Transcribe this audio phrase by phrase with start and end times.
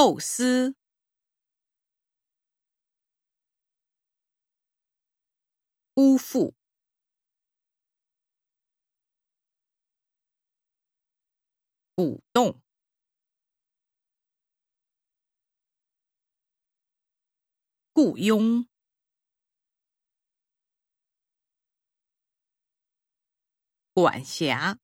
[0.00, 0.74] 构思、
[5.92, 6.54] 辜负、
[11.94, 12.62] 鼓动、
[17.92, 18.66] 雇佣、
[23.92, 24.78] 管辖。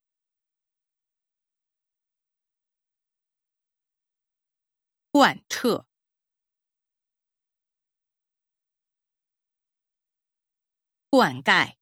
[5.16, 5.86] 贯彻、
[11.08, 11.74] 灌溉、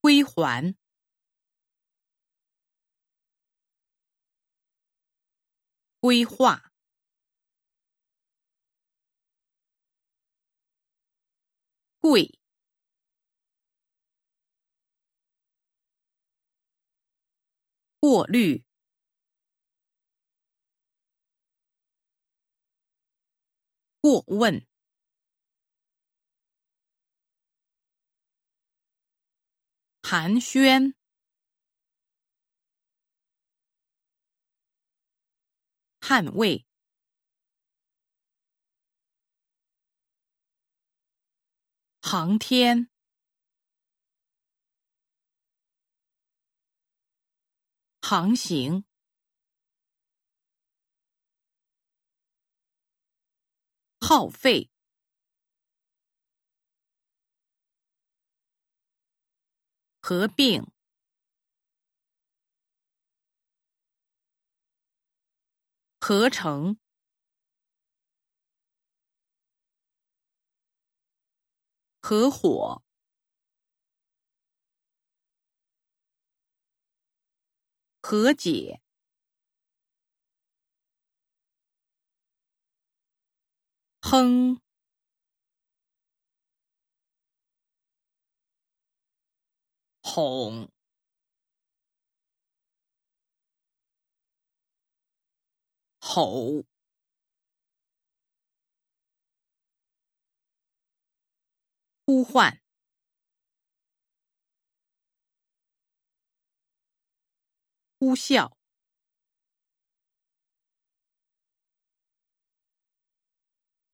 [0.00, 0.76] 归还、
[6.00, 6.70] 规划、
[12.00, 12.38] 贵。
[18.08, 18.62] 过滤、
[24.00, 24.64] 过问、
[30.02, 30.94] 寒暄、
[36.00, 36.64] 捍卫、
[42.00, 42.88] 航天。
[48.08, 48.84] 航行，
[53.98, 54.70] 耗费，
[60.00, 60.64] 合并，
[65.98, 66.78] 合成，
[72.00, 72.85] 合伙。
[78.08, 78.80] 和解，
[84.00, 84.60] 哼，
[90.02, 90.68] 哄，
[95.98, 96.62] 吼，
[102.06, 102.65] 呼唤。
[108.06, 108.52] 呼啸，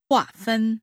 [0.06, 0.82] 划分，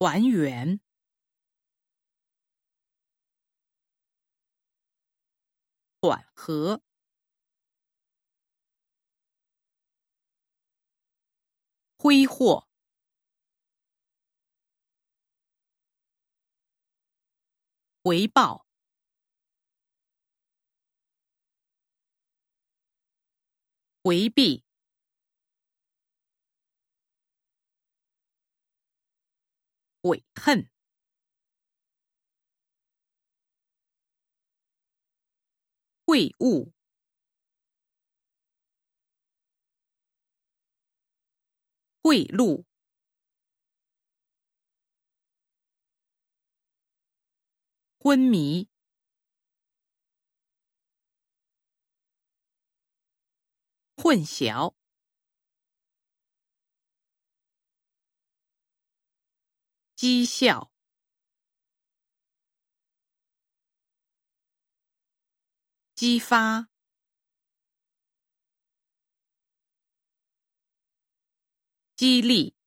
[0.00, 0.80] 还原，
[6.00, 6.82] 缓和，
[11.96, 12.71] 挥霍。
[18.02, 18.66] 回报，
[24.02, 24.64] 回避，
[30.02, 30.68] 悔恨，
[36.04, 36.72] 会晤，
[42.02, 42.64] 贿赂。
[48.02, 48.68] 昏迷，
[53.94, 54.74] 混淆，
[59.94, 60.72] 讥笑，
[65.94, 66.68] 激发，
[71.94, 72.61] 激励。